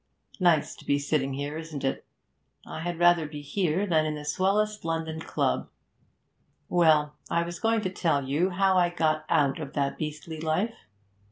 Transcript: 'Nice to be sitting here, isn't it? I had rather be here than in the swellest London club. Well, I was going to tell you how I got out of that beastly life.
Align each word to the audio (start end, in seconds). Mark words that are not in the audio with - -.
'Nice 0.39 0.75
to 0.75 0.83
be 0.83 0.97
sitting 0.97 1.35
here, 1.35 1.59
isn't 1.59 1.83
it? 1.83 2.03
I 2.65 2.79
had 2.79 2.97
rather 2.97 3.27
be 3.27 3.43
here 3.43 3.85
than 3.85 4.03
in 4.07 4.15
the 4.15 4.25
swellest 4.25 4.83
London 4.83 5.19
club. 5.19 5.69
Well, 6.69 7.13
I 7.29 7.43
was 7.43 7.59
going 7.59 7.81
to 7.81 7.91
tell 7.93 8.27
you 8.27 8.49
how 8.49 8.79
I 8.79 8.89
got 8.89 9.25
out 9.29 9.59
of 9.59 9.73
that 9.73 9.99
beastly 9.99 10.39
life. 10.41 10.73